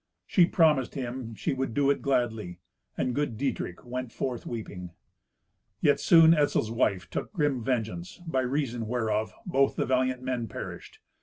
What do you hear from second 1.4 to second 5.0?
would do it gladly, and good Dietrich went forth weeping.